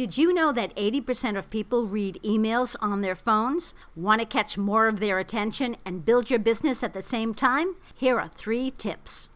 [0.00, 3.74] Did you know that 80% of people read emails on their phones?
[3.94, 7.76] Want to catch more of their attention and build your business at the same time?
[7.94, 9.28] Here are three tips.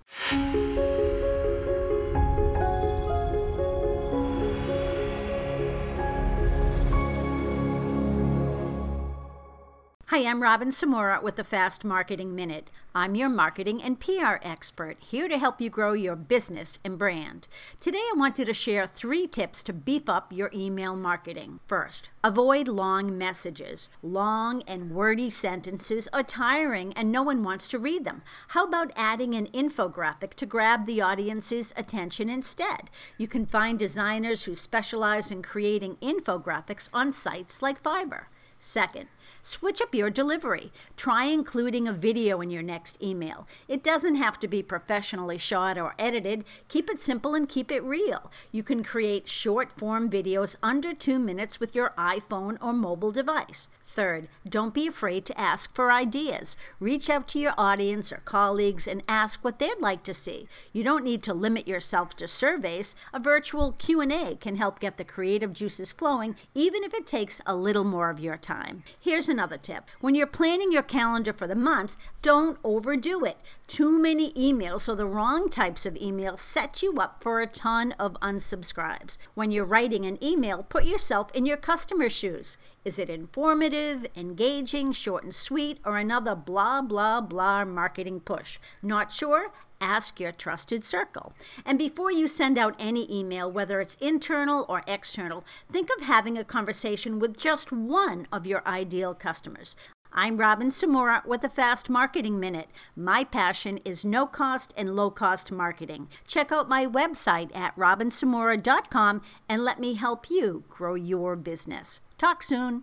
[10.07, 12.71] Hi, I'm Robin Samora with the Fast Marketing Minute.
[12.96, 17.48] I'm your marketing and PR expert, here to help you grow your business and brand.
[17.80, 21.58] Today, I wanted to share three tips to beef up your email marketing.
[21.66, 23.88] First, avoid long messages.
[24.00, 28.22] Long and wordy sentences are tiring and no one wants to read them.
[28.50, 32.91] How about adding an infographic to grab the audience's attention instead?
[33.19, 38.27] You can find designers who specialize in creating infographics on sites like Fiverr.
[38.58, 39.08] Second,
[39.42, 40.72] switch up your delivery.
[40.97, 43.47] Try including a video in your next email.
[43.69, 46.44] It doesn't have to be professionally shot or edited.
[46.69, 48.30] Keep it simple and keep it real.
[48.50, 53.69] You can create short form videos under two minutes with your iPhone or mobile device.
[53.83, 56.56] Third, don't be afraid to ask for ideas.
[56.80, 60.48] Reach out to your audience or colleagues and ask what they'd like to see.
[60.72, 62.97] You don't need to limit yourself to surveys.
[63.12, 67.55] A virtual Q&A can help get the creative juices flowing even if it takes a
[67.55, 68.84] little more of your time.
[69.00, 69.91] Here's another tip.
[70.00, 73.39] When you're planning your calendar for the month, don't overdo it.
[73.67, 77.92] Too many emails or the wrong types of emails set you up for a ton
[77.98, 79.19] of unsubscribes.
[79.34, 82.59] When you're writing an email, put yourself in your customer's shoes.
[82.84, 88.59] Is it informative, engaging, short and sweet, or another blah, blah, blah marketing push?
[88.83, 89.47] Not sure?
[89.84, 91.34] Ask your trusted circle.
[91.66, 96.38] And before you send out any email, whether it's internal or external, think of having
[96.38, 99.76] a conversation with just one of your ideal customers.
[100.10, 102.68] I'm Robin Samora with the Fast Marketing Minute.
[102.96, 106.08] My passion is no cost and low cost marketing.
[106.26, 112.00] Check out my website at robinsamora.com and let me help you grow your business.
[112.16, 112.82] Talk soon.